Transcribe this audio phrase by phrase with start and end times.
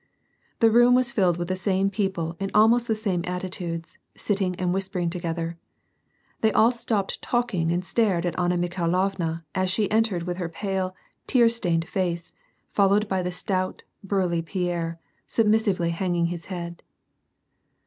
[0.61, 4.73] The room was filled with the same people in almost the same attitudes, sitting and
[4.73, 5.59] whispering together.
[6.39, 10.95] They all stopped talking and stared at Anna Mikliailovna as she entered with her pale,
[11.27, 12.31] tear stained face,
[12.71, 16.81] followed by the stout, burly Pierre, submissively hanging his head.